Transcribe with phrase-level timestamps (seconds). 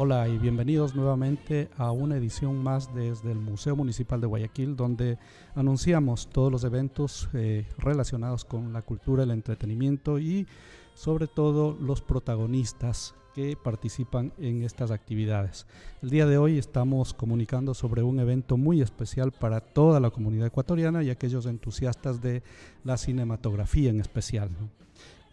[0.00, 5.18] Hola y bienvenidos nuevamente a una edición más desde el Museo Municipal de Guayaquil, donde
[5.56, 10.46] anunciamos todos los eventos eh, relacionados con la cultura, el entretenimiento y
[10.94, 15.66] sobre todo los protagonistas que participan en estas actividades.
[16.00, 20.46] El día de hoy estamos comunicando sobre un evento muy especial para toda la comunidad
[20.46, 22.44] ecuatoriana y aquellos entusiastas de
[22.84, 24.50] la cinematografía en especial.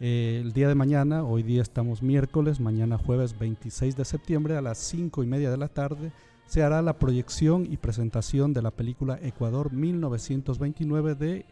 [0.01, 4.61] Eh, el día de mañana, hoy día estamos miércoles, mañana jueves 26 de septiembre a
[4.61, 6.11] las 5 y media de la tarde,
[6.47, 11.45] se hará la proyección y presentación de la película Ecuador 1929 de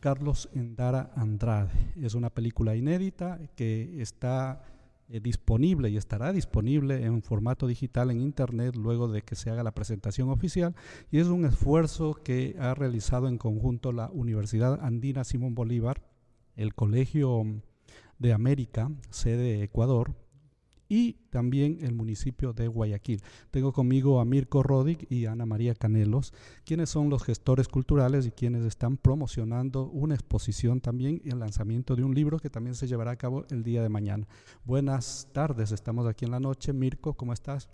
[0.00, 1.72] Carlos Endara Andrade.
[2.00, 4.64] Es una película inédita que está
[5.10, 9.62] eh, disponible y estará disponible en formato digital en internet luego de que se haga
[9.62, 10.74] la presentación oficial
[11.10, 16.00] y es un esfuerzo que ha realizado en conjunto la Universidad Andina Simón Bolívar,
[16.56, 17.44] el Colegio
[18.24, 20.14] de América, sede Ecuador,
[20.88, 23.22] y también el municipio de Guayaquil.
[23.50, 26.32] Tengo conmigo a Mirko Rodig y Ana María Canelos,
[26.64, 31.96] quienes son los gestores culturales y quienes están promocionando una exposición también y el lanzamiento
[31.96, 34.26] de un libro que también se llevará a cabo el día de mañana.
[34.64, 36.72] Buenas tardes, estamos aquí en la noche.
[36.72, 37.68] Mirko, ¿cómo estás?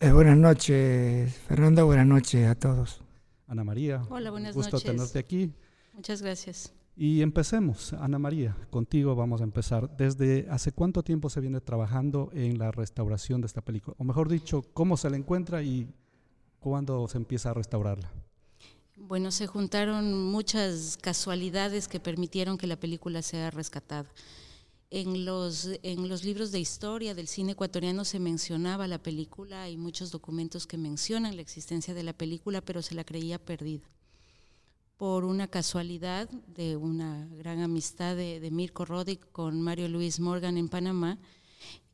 [0.00, 3.00] Eh, buenas noches, Fernando, buenas noches a todos.
[3.46, 4.02] Ana María.
[4.10, 4.90] Hola, buenas gusto noches.
[4.90, 5.54] tenerte aquí.
[5.94, 6.74] Muchas gracias.
[7.00, 9.96] Y empecemos, Ana María, contigo vamos a empezar.
[9.96, 13.94] ¿Desde hace cuánto tiempo se viene trabajando en la restauración de esta película?
[14.00, 15.86] O mejor dicho, ¿cómo se la encuentra y
[16.58, 18.12] cuándo se empieza a restaurarla?
[18.96, 24.10] Bueno, se juntaron muchas casualidades que permitieron que la película sea rescatada.
[24.90, 29.76] En los, en los libros de historia del cine ecuatoriano se mencionaba la película, hay
[29.76, 33.88] muchos documentos que mencionan la existencia de la película, pero se la creía perdida
[34.98, 40.68] por una casualidad de una gran amistad de, Mirko Rodic con Mario Luis Morgan en
[40.68, 41.18] Panamá,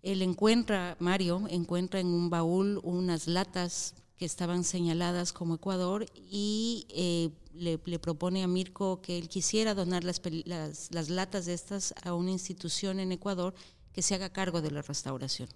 [0.03, 6.87] él encuentra, Mario encuentra en un baúl unas latas que estaban señaladas como Ecuador y
[6.88, 11.53] eh, le, le, propone a Mirko que él quisiera donar las, las, las, latas de
[11.53, 13.54] estas a una institución en Ecuador
[13.93, 15.48] que se haga cargo de la restauración.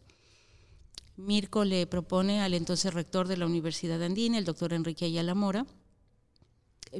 [1.16, 5.66] Mirko le propone al entonces rector de la Universidad Andina, el doctor Enrique Ayala Mora,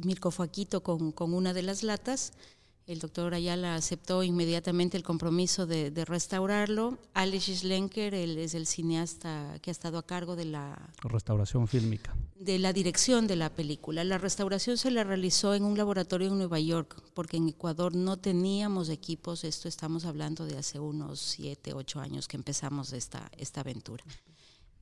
[0.03, 2.33] Mirko fue a Quito con, con, una de las latas.
[2.85, 6.97] El doctor Ayala aceptó inmediatamente el compromiso de, de restaurarlo.
[7.13, 12.15] Alex Schlenker, él es el cineasta que ha estado a cargo de la restauración fílmica.
[12.35, 14.03] De la dirección de la película.
[14.03, 18.17] La restauración se la realizó en un laboratorio en Nueva York, porque en Ecuador no
[18.17, 19.43] teníamos equipos.
[19.43, 24.03] Esto estamos hablando de hace unos siete, ocho años que empezamos esta, esta aventura.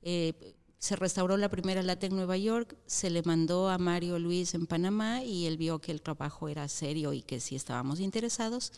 [0.01, 4.53] Eh, se restauró la primera lata en Nueva York, se le mandó a Mario Luis
[4.53, 8.71] en Panamá y él vio que el trabajo era serio y que sí estábamos interesados.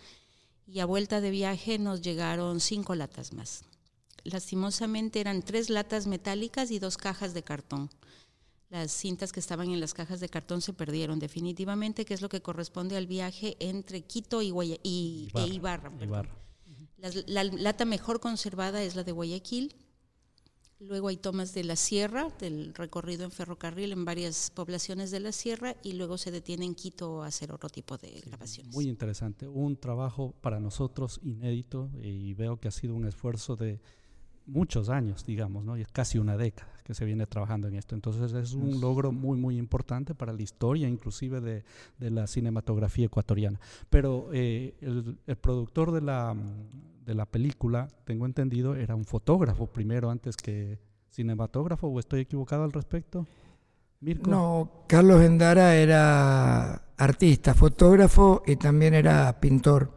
[0.66, 3.64] Y a vuelta de viaje nos llegaron cinco latas más.
[4.24, 7.90] Lastimosamente eran tres latas metálicas y dos cajas de cartón.
[8.70, 12.30] Las cintas que estaban en las cajas de cartón se perdieron definitivamente, que es lo
[12.30, 15.48] que corresponde al viaje entre Quito y, Guaya y Ibarra.
[15.48, 15.92] E Ibarra.
[16.02, 16.36] Ibarra.
[16.98, 19.76] La, la lata mejor conservada es la de Guayaquil
[20.80, 25.34] Luego hay tomas de la sierra, del recorrido en ferrocarril en varias poblaciones de la
[25.34, 28.74] sierra y luego se detiene en Quito a hacer otro tipo de grabaciones.
[28.74, 33.82] Muy interesante, un trabajo para nosotros inédito y veo que ha sido un esfuerzo de
[34.50, 35.78] muchos años, digamos, ¿no?
[35.78, 37.96] Y es casi una década que se viene trabajando en esto.
[37.96, 41.64] Entonces es un logro muy, muy importante para la historia, inclusive de,
[42.00, 43.60] de la cinematografía ecuatoriana.
[43.90, 46.36] Pero eh, el, el, productor de la,
[47.06, 50.80] de la película, tengo entendido, era un fotógrafo primero antes que
[51.12, 53.28] cinematógrafo, ¿o estoy equivocado al respecto?
[54.02, 54.32] Mirko.
[54.32, 59.92] No, Carlos Endara era artista, fotógrafo y también era pintor,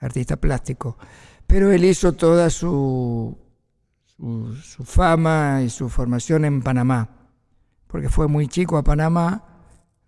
[0.00, 0.98] artista plástico.
[1.46, 3.45] Pero él hizo toda su
[4.16, 7.08] su, su, fama y su formación en Panamá,
[7.86, 9.44] porque fue muy chico a Panamá,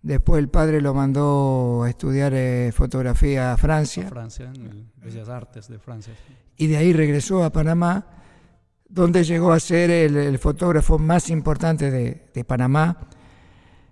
[0.02, 4.06] después el padre lo mandó a estudiar eh, fotografía a Francia.
[4.06, 6.14] A Francia, en el Bellas Artes de Francia.
[6.56, 8.06] Y de ahí regresó a Panamá,
[8.88, 13.08] donde llegó a ser el, el fotógrafo más importante de, de, Panamá.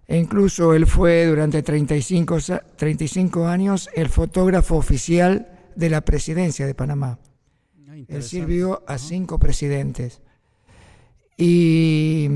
[0.07, 2.39] E incluso él fue durante 35,
[2.77, 7.19] 35 años el fotógrafo oficial de la presidencia de Panamá.
[8.09, 10.21] Él sirvió a cinco presidentes.
[11.37, 12.29] Y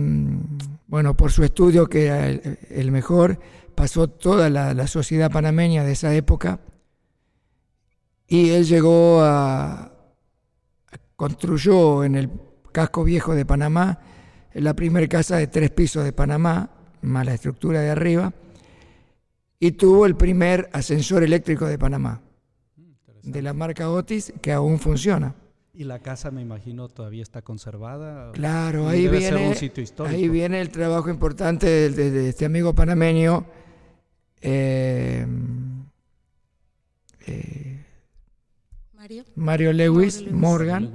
[0.86, 3.38] bueno, por su estudio, que era el, el mejor,
[3.74, 6.60] pasó toda la, la, sociedad panameña de esa época.
[8.26, 9.92] Y él llegó a,
[11.16, 12.30] construyó en el
[12.72, 14.00] casco viejo de Panamá
[14.54, 16.70] la primera casa de tres pisos de Panamá,
[17.02, 18.32] más la estructura de arriba,
[19.58, 22.22] y tuvo el primer ascensor eléctrico de Panamá,
[23.22, 25.34] de la marca Otis, que aún funciona.
[25.72, 28.32] Y la casa, me imagino, todavía está conservada.
[28.32, 29.54] Claro, ahí viene,
[30.06, 33.46] ahí viene el trabajo importante de, este amigo panameño.
[34.42, 35.26] Eh,
[37.26, 37.84] eh,
[39.34, 39.72] Mario.
[39.72, 40.90] Lewis, Morgan,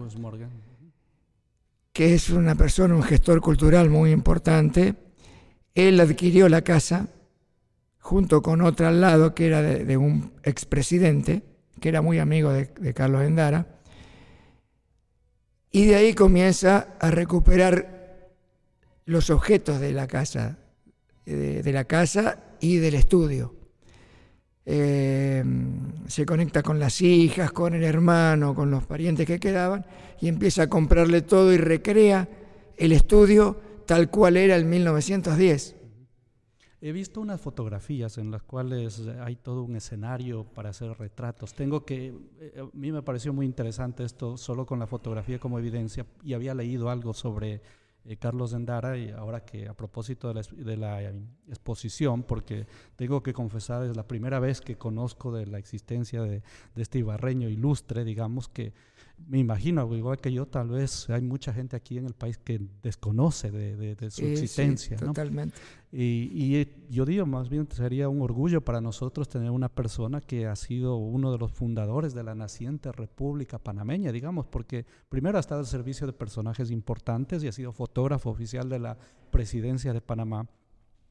[1.92, 4.95] que es una persona, un gestor cultural muy importante.
[5.74, 7.07] Él adquirió la casa
[8.00, 11.42] junto con otra al lado que era de, un expresidente,
[11.80, 13.80] que era muy amigo de, Carlos Endara,
[15.75, 18.30] y de ahí comienza a recuperar
[19.04, 20.57] los objetos de la casa,
[21.25, 23.54] de, la casa y del estudio.
[24.66, 25.44] Eh,
[26.07, 29.86] se conecta con las hijas, con el hermano, con los parientes que quedaban
[30.22, 32.30] y empieza a comprarle todo y recrea
[32.77, 35.75] el estudio tal cual era en 1910.
[36.85, 41.55] He visto unas fotografías en las cuales hay todo un escenario para hacer retratos.
[41.55, 45.57] Tengo que, eh, a mí me pareció muy interesante esto solo con la fotografía como
[45.57, 47.63] evidencia y había leído algo sobre
[48.05, 51.11] eh, Carlos Zendara y ahora que a propósito de la, eh,
[51.47, 56.43] exposición, porque tengo que confesar, es la primera vez que conozco de la existencia de,
[56.75, 58.73] de este ibarreño ilustre, digamos que
[59.27, 62.62] me imagino, igual que yo, tal vez hay mucha gente aquí en el país que
[62.83, 64.97] desconoce de, su existencia.
[64.97, 65.57] totalmente.
[65.91, 70.56] Y, yo digo, más bien sería un orgullo para nosotros tener una persona que ha
[70.56, 75.62] sido uno de los fundadores de la naciente República Panameña, digamos, porque primero ha estado
[75.62, 78.97] al servicio de personajes importantes y ha sido fotógrafo oficial de la
[79.31, 80.47] presidencia de Panamá.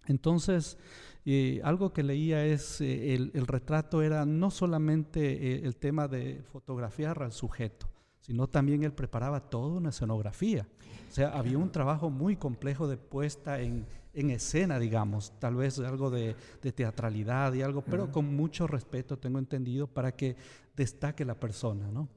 [0.07, 0.77] Entonces,
[1.25, 6.09] eh, algo que leía es, eh, el, el, retrato era no solamente eh, el tema
[6.09, 7.89] de fotografiar al sujeto,
[8.27, 10.67] sino también él preparaba toda una escenografía.
[11.11, 16.11] O sea, había un trabajo muy complejo de puesta en, escena, digamos, tal vez algo
[16.11, 16.35] de,
[16.75, 20.37] teatralidad y algo, pero con mucho respeto, tengo entendido, para que
[20.75, 22.09] destaque la persona, ¿no?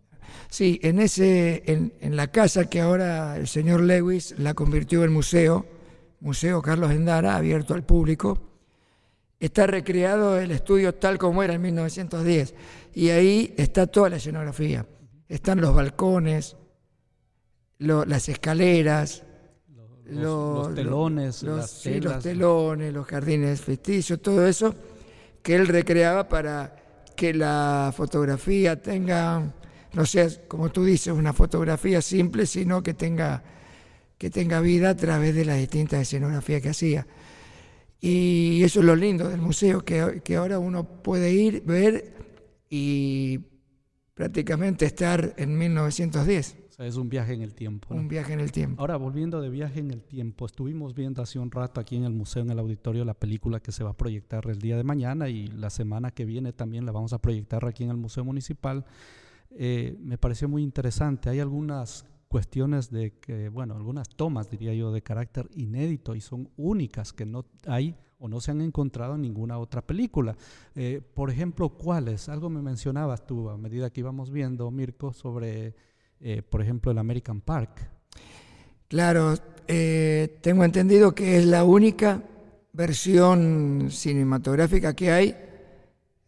[0.50, 5.12] Sí, en, ese, en, en la casa que ahora el señor Lewis la convirtió en
[5.12, 5.66] museo,
[6.22, 8.40] Museo Carlos Endara, abierto al público,
[9.40, 12.56] está recreado el estudio tal como era en 1910,
[12.94, 14.86] y ahí está toda la escenografía
[15.30, 16.56] están los balcones,
[17.80, 19.24] las escaleras,
[20.06, 24.74] los, telones, los, los telones, los jardines ficticios, todo eso
[25.44, 26.76] que él recreaba para
[27.16, 29.54] que la fotografía tenga,
[29.94, 33.44] no sea, como tú dices, una fotografía simple, sino que tenga,
[34.18, 37.08] que tenga vida a través de las distintas escenografías que hacía.
[38.00, 42.14] Y eso es lo lindo del museo, que, que ahora uno puede ir, ver
[42.70, 43.40] y
[44.18, 46.58] prácticamente estar en 1910.
[46.70, 47.94] O sea, es un viaje en el tiempo.
[47.94, 48.82] Un viaje en el tiempo.
[48.82, 52.14] Ahora, volviendo de viaje en el tiempo, estuvimos viendo hace un rato aquí en el
[52.14, 55.30] museo, en el auditorio, la película que se va a proyectar el día de mañana
[55.30, 58.86] y la semana que viene también la vamos a proyectar aquí en el Museo Municipal.
[59.52, 61.30] Eh, me pareció muy interesante.
[61.30, 66.50] Hay algunas cuestiones de que, bueno, algunas tomas, diría yo, de carácter inédito y son
[66.58, 70.36] únicas que no hay o no se han encontrado en ninguna otra película.
[70.76, 72.30] Eh, por ejemplo, ¿cuáles?
[72.30, 75.76] Algo me mencionabas tú a medida que íbamos viendo, Mirko, sobre,
[76.20, 77.90] eh, por ejemplo, el American Park.
[78.88, 79.36] Claro,
[79.68, 82.24] eh, tengo entendido que es la única
[82.74, 85.36] versión cinematográfica que hay,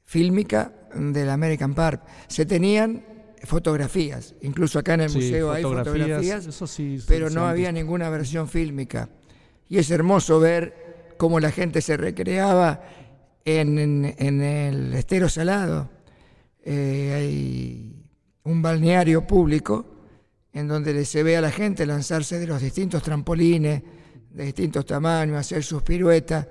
[0.04, 2.04] fílmica, del American Park.
[2.28, 3.06] Se tenían
[3.44, 6.48] fotografías, incluso acá en el museo hay fotografías,
[7.08, 9.10] pero no había ninguna versión fílmica.
[9.70, 10.89] Y es hermoso ver
[11.20, 12.82] cómo la gente se recreaba
[13.44, 15.90] en, el estero salado.
[16.64, 18.06] Eh, hay
[18.44, 19.86] un balneario público
[20.54, 23.84] en donde se ve a la gente lanzarse de los distintos trampolines
[24.30, 26.48] de distintos tamaños, hacer sus piruetas,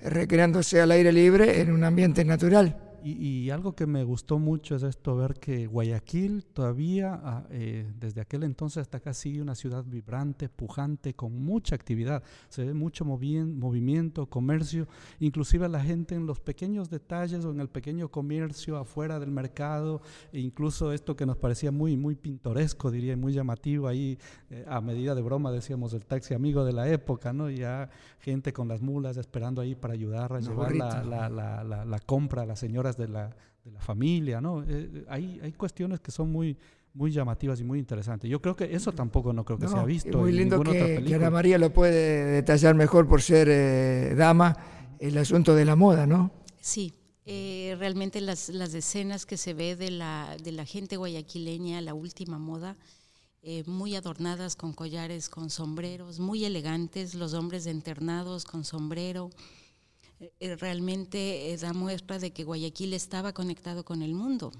[0.00, 2.91] recreándose al aire libre en un ambiente natural.
[3.04, 8.20] Y, algo que me gustó mucho es esto, ver que Guayaquil todavía, ah, eh, desde
[8.20, 12.22] aquel entonces hasta acá, sigue una ciudad vibrante, pujante, con mucha actividad.
[12.48, 14.86] Se ve mucho movimiento, comercio,
[15.20, 20.00] inclusive la gente en los pequeños detalles o en el pequeño comercio afuera del mercado,
[20.32, 24.18] e incluso esto que nos parecía muy, muy pintoresco, diría, muy llamativo, ahí
[24.50, 27.50] eh, a medida de broma decíamos el taxi amigo de la época, ¿no?
[27.50, 27.90] Ya
[28.20, 32.46] gente con las mulas esperando ahí para ayudar a llevar la, la, la compra a
[32.46, 32.62] las
[32.96, 33.34] de la,
[33.64, 34.62] de la familia, ¿no?
[34.66, 36.56] Eh, hay, hay cuestiones que son muy,
[36.94, 38.30] muy llamativas y muy interesantes.
[38.30, 40.10] Yo creo que eso tampoco no creo que se ha visto.
[40.10, 44.56] Es muy lindo que, Ana María lo puede detallar mejor por ser eh, dama,
[44.98, 46.30] el asunto de la moda, ¿no?
[46.60, 46.94] Sí,
[47.24, 51.94] eh, realmente las, las, escenas que se ve de la, de la gente guayaquileña, la
[51.94, 52.76] última moda,
[53.66, 59.61] muy adornadas con collares, con sombreros, muy elegantes, los hombres enternados con sombrero, eh,
[60.58, 64.52] realmente eh, da muestra de que Guayaquil estaba conectado con el mundo.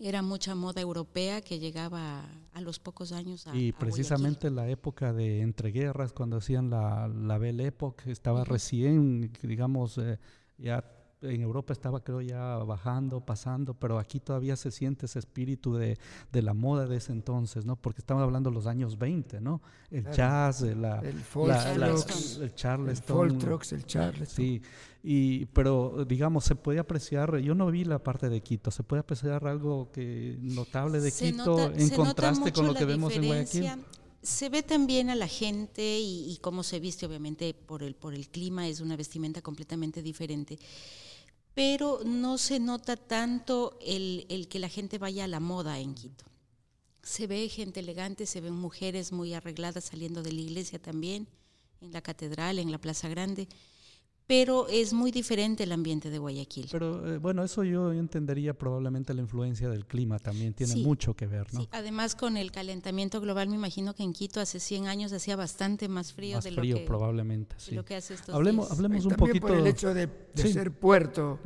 [0.00, 5.12] era mucha moda europea que llegaba a los pocos años a Y precisamente la época
[5.12, 10.18] de entreguerras, cuando hacían la, la Belle Époque, estaba recién, digamos, eh,
[10.56, 10.84] ya
[11.22, 15.98] en Europa estaba creo ya bajando, pasando, pero aquí todavía se siente ese espíritu de,
[16.32, 17.76] de la moda de ese entonces, ¿no?
[17.76, 19.60] Porque estamos hablando de los años 20, ¿no?
[19.90, 22.42] El jazz, la, el Charleston.
[22.42, 23.30] el Charleston.
[23.70, 24.26] El, Charleston.
[24.26, 24.62] Sí,
[25.02, 29.00] y, pero digamos, se puede apreciar, yo no vi la parte de Quito, se puede
[29.00, 33.70] apreciar algo que notable de Quito en contraste con lo que vemos en Guayaquil
[34.20, 38.14] se ve también a la gente y, y, cómo se viste, obviamente por el, por
[38.14, 40.58] el clima es una vestimenta completamente diferente
[41.58, 46.24] pero no se nota tanto el, que la gente vaya a la moda en Quito.
[47.02, 51.26] Se ve gente elegante, se ven mujeres muy arregladas saliendo de la iglesia también,
[51.80, 53.48] en la catedral, en la Plaza Grande
[54.28, 56.68] pero es muy diferente el ambiente de Guayaquil.
[56.70, 61.26] Pero eh, bueno, eso yo entendería probablemente la influencia del clima también tiene mucho que
[61.26, 61.62] ver, ¿no?
[61.62, 65.34] Sí, además con el calentamiento global, me imagino que en Quito hace 100 años hacía
[65.34, 67.74] bastante más frío de lo que probablemente, sí.
[67.74, 68.78] lo que hace estos hablemos, días.
[68.78, 71.40] Hablemos un también poquito por el hecho de, ser puerto.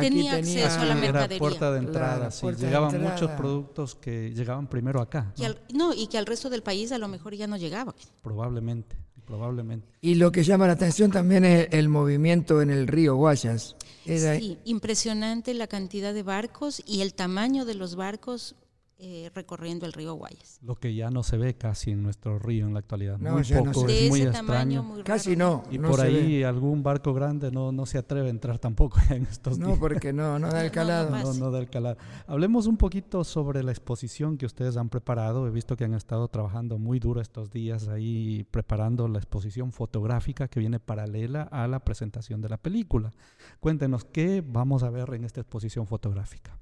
[0.00, 1.36] tenía, acceso a la mercadería.
[1.36, 2.44] Era puerta de entrada, sí.
[2.58, 5.32] Llegaban muchos productos que llegaban primero acá.
[5.72, 5.94] ¿no?
[5.94, 7.94] y que al resto del país a lo mejor ya no llegaba.
[8.20, 8.96] Probablemente
[9.30, 9.86] probablemente.
[10.00, 13.76] Y lo que llama la atención también es el movimiento en el río Guayas.
[14.04, 18.56] sí, impresionante la cantidad de barcos y el tamaño de los barcos
[19.02, 20.58] eh, recorriendo el río Guayas.
[20.62, 23.18] Lo que ya no se ve casi en nuestro río en la actualidad.
[23.18, 25.02] muy poco, es muy extraño.
[25.04, 25.64] casi no.
[25.70, 29.58] Y por ahí algún barco grande no, no se atreve a entrar tampoco en estos
[29.58, 31.10] no, porque no, no da el calado.
[31.10, 31.96] No, no, da el calado.
[32.26, 35.46] Hablemos un poquito sobre la exposición que ustedes han preparado.
[35.46, 40.48] He visto que han estado trabajando muy duro estos días ahí preparando la exposición fotográfica
[40.48, 43.12] que viene paralela a la presentación de la película.
[43.60, 46.58] Cuéntenos, ¿qué vamos a ver en esta exposición fotográfica?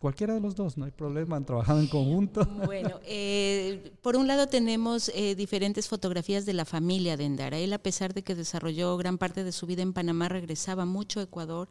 [0.00, 2.40] Cualquiera de los dos, no hay problema, han trabajado en conjunto.
[2.64, 7.58] Bueno, eh, por un lado tenemos eh, diferentes fotografías de la familia de Endara.
[7.58, 11.20] Él, a pesar de que desarrolló gran parte de su vida en Panamá, regresaba mucho
[11.20, 11.68] a Ecuador.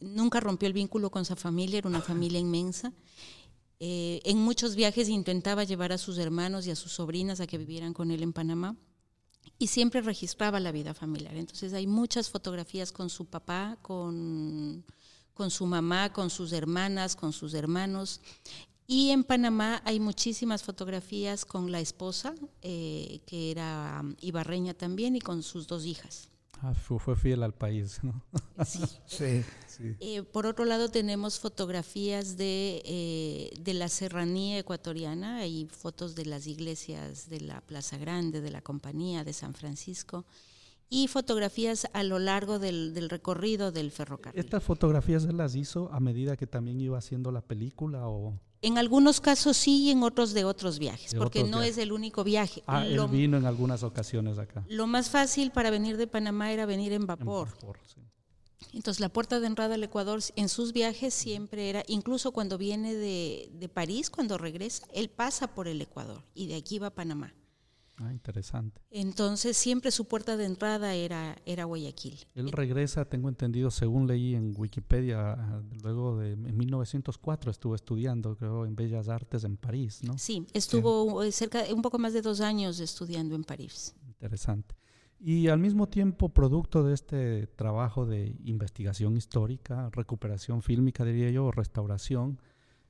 [0.00, 2.92] Nunca rompió el vínculo con su familia, era una familia inmensa.
[3.78, 7.56] Eh, en muchos viajes intentaba llevar a sus hermanos y a sus sobrinas a que
[7.56, 8.76] vivieran con él en Panamá
[9.60, 11.36] y siempre registraba la vida familiar.
[11.36, 14.84] Entonces hay muchas fotografías con su papá, con
[15.34, 18.20] con su mamá, con sus hermanas, con sus hermanos.
[18.86, 25.16] Y en Panamá hay muchísimas fotografías con la esposa, eh, que era um, ibarreña también,
[25.16, 26.28] y con sus dos hijas.
[26.60, 28.22] Ah, fue fiel al país, ¿no?
[28.64, 29.44] Sí.
[29.66, 29.96] sí.
[30.00, 36.26] Eh, por otro lado, tenemos fotografías de, eh, de la serranía ecuatoriana, hay fotos de
[36.26, 40.24] las iglesias de la Plaza Grande, de la Compañía, de San Francisco
[40.88, 44.38] y fotografías a lo largo del, recorrido del ferrocarril.
[44.38, 48.38] ¿Estas fotografías él las hizo a medida que también iba haciendo la película o...?
[48.62, 52.24] En algunos casos sí y en otros de otros viajes, porque no es el único
[52.24, 52.62] viaje.
[52.66, 54.64] Ah, él vino en algunas ocasiones acá.
[54.68, 57.48] Lo más fácil para venir de Panamá era venir en vapor.
[58.72, 62.94] Entonces la puerta de entrada al Ecuador en sus viajes siempre era, incluso cuando viene
[62.94, 66.94] de, de París, cuando regresa, él pasa por el Ecuador y de aquí va a
[66.94, 67.34] Panamá.
[67.98, 68.80] Ah, interesante.
[68.90, 72.26] Entonces siempre su puerta de entrada era, era Guayaquil.
[72.34, 78.66] Él regresa, tengo entendido, según leí en Wikipedia, luego de en 1904 estuvo estudiando, creo,
[78.66, 80.18] en Bellas Artes en París, ¿no?
[80.18, 83.94] Sí, estuvo eh, cerca, un poco más de dos años estudiando en París.
[84.06, 84.74] Interesante.
[85.20, 91.50] Y al mismo tiempo, producto de este trabajo de investigación histórica, recuperación fílmica, diría yo,
[91.50, 92.40] restauración,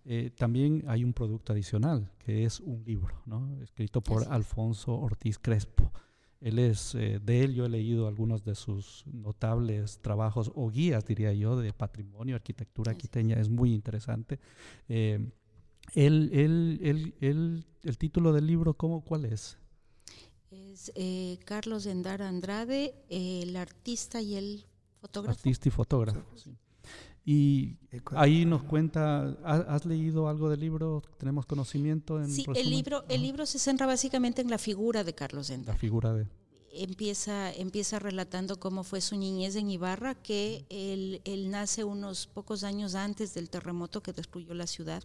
[0.06, 3.58] eh, también hay un producto adicional, que es un libro, ¿no?
[3.62, 5.90] escrito por Alfonso Ortiz Crespo.
[6.40, 11.06] Él es, eh, de él yo he leído algunos de sus notables trabajos o guías,
[11.06, 14.40] diría yo, de patrimonio, arquitectura quiteña, es muy interesante.
[14.90, 15.26] Eh,
[15.94, 19.56] el, el, el, el, título del libro, ¿cómo, ¿cuál es?
[20.50, 20.92] Es
[21.46, 24.66] Carlos Endara Andrade, el artista y el
[25.00, 25.38] fotógrafo.
[25.38, 26.54] Artista y fotógrafo, sí.
[27.26, 27.78] Y
[28.16, 31.02] ahí nos cuenta, ¿has leído algo del libro?
[31.16, 32.20] ¿Tenemos conocimiento?
[32.20, 35.72] En sí, el libro, el libro se centra básicamente en la figura de Carlos Endara.
[35.72, 36.26] La figura de...
[36.76, 42.64] Empieza, empieza relatando cómo fue su niñez en Ibarra, que él, él nace unos pocos
[42.64, 45.02] años antes del terremoto que destruyó la ciudad.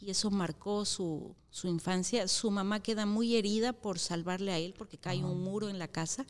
[0.00, 2.28] Y eso marcó su, su, infancia.
[2.28, 5.88] Su mamá queda muy herida por salvarle a él porque cae un muro en la
[5.88, 6.26] casa.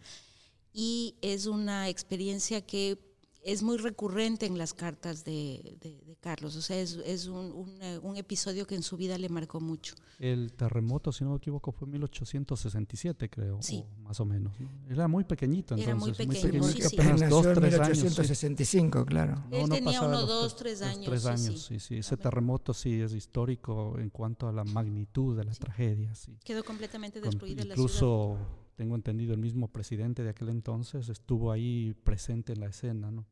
[0.72, 2.98] Y es una experiencia que
[3.46, 5.78] es muy recurrente en las cartas de,
[6.20, 7.70] Carlos, o sea, es, es un,
[8.02, 9.94] un, episodio que en su vida le marcó mucho.
[10.18, 13.60] El terremoto, si no me equivoco, fue en 1867, creo,
[14.02, 14.52] más o menos.
[14.90, 15.86] Era muy pequeñito, entonces.
[15.86, 19.08] Era muy pequeño, muy pequeño sí, apenas dos, tres 1865, años.
[19.08, 19.44] claro.
[19.52, 21.04] Él tenía uno, dos, tres años.
[21.04, 21.98] Tres años, sí, sí.
[21.98, 26.16] Ese terremoto sí es histórico en cuanto a la magnitud de la tragedia.
[26.16, 26.36] Sí.
[26.42, 27.76] Quedó completamente destruida la ciudad.
[27.76, 28.38] Incluso,
[28.74, 33.24] tengo entendido, el mismo presidente de aquel entonces estuvo ahí presente en la escena, ¿no?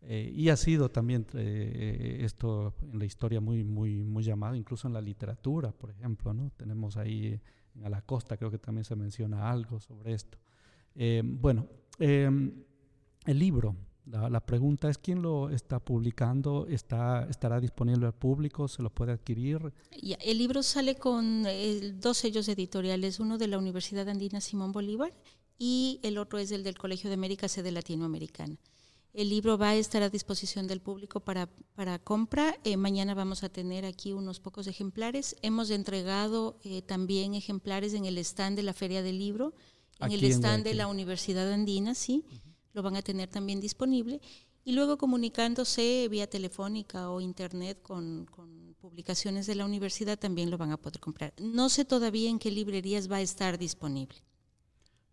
[0.00, 4.86] Eh, y ha sido también eh, esto en la historia muy, muy, muy llamado, incluso
[4.86, 6.50] en la literatura, por ejemplo, ¿no?
[6.56, 7.40] Tenemos ahí
[7.74, 10.38] en la costa, creo que también se menciona algo sobre esto.
[10.94, 11.66] Eh, bueno,
[11.98, 12.52] em,
[13.26, 13.74] el libro,
[14.06, 19.12] la, pregunta es quién lo está publicando, está, estará disponible al público, se lo puede
[19.12, 19.72] adquirir.
[19.92, 21.44] el libro sale con
[22.00, 25.12] dos sellos editoriales, uno de la Universidad Andina Simón Bolívar
[25.58, 28.56] y el otro es el del Colegio de América, sede latinoamericana.
[29.14, 32.56] El libro va a estar a disposición del público para, para compra.
[32.64, 35.36] Eh, mañana vamos a tener aquí unos pocos ejemplares.
[35.42, 39.54] Hemos entregado eh, también ejemplares en el stand de la Feria del Libro,
[40.00, 42.24] en el stand de la Universidad Andina, sí,
[42.72, 44.20] lo van a tener también disponible.
[44.64, 50.58] Y luego comunicándose vía telefónica o internet con, con publicaciones de la universidad también lo
[50.58, 51.32] van a poder comprar.
[51.38, 54.22] No sé todavía en qué librerías va a estar disponible.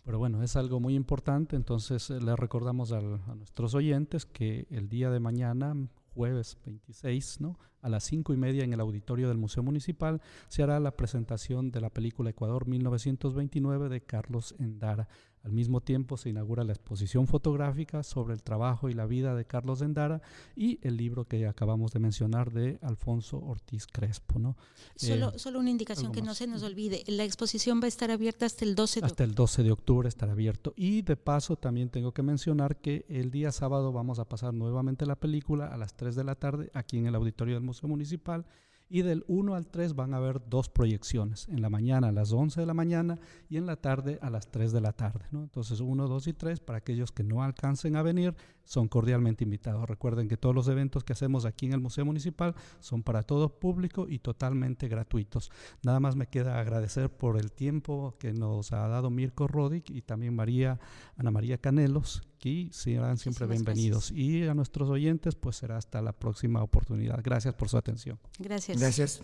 [0.06, 4.88] Pero bueno, es algo muy importante, entonces eh, le recordamos a nuestros oyentes que el
[4.88, 5.76] día de mañana,
[6.14, 7.58] jueves 26, ¿no?
[7.82, 11.70] a las cinco y media en el auditorio del Museo Municipal, se hará la presentación
[11.70, 15.08] de la película Ecuador 1929 de Carlos Endara.
[15.46, 19.46] Al mismo tiempo se inaugura la exposición fotográfica sobre el trabajo y la vida de
[19.46, 20.24] Carlos Endara
[20.56, 24.40] y el libro que acabamos de mencionar de Alfonso Ortiz Crespo.
[24.40, 24.58] ¿no?
[24.96, 28.10] Solo, eh, solo una indicación que no se nos olvide, la exposición va a estar
[28.10, 30.74] abierta hasta el 12 de Hasta el 12 de octubre estará abierto.
[30.76, 35.06] Y de paso también tengo que mencionar que el día sábado vamos a pasar nuevamente
[35.06, 38.48] la película a las 3 de la tarde aquí en el auditorio del Museo Municipal
[38.90, 42.32] y del 1 al 3 van a haber dos proyecciones, en la mañana a las
[42.32, 45.26] 11 de la mañana y en la tarde a las 3 de la tarde.
[45.32, 45.44] ¿no?
[45.44, 49.88] Entonces 1, 2 y 3, para aquellos que no alcancen a venir, son cordialmente invitados.
[49.88, 53.60] Recuerden que todos los eventos que hacemos aquí en el Museo Municipal son para todo
[53.60, 55.52] público y totalmente gratuitos.
[55.84, 60.02] Nada más me queda agradecer por el tiempo que nos ha dado Mirko Rodic y
[60.02, 60.80] también María,
[61.18, 64.12] Ana María Canelos, que serán siempre bienvenidos.
[64.12, 67.20] Y a nuestros oyentes, pues será hasta la próxima oportunidad.
[67.24, 68.20] Gracias por su atención.
[68.38, 68.80] Gracias.
[68.80, 69.24] Gracias.